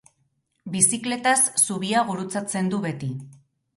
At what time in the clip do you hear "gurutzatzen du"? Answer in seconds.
2.11-2.81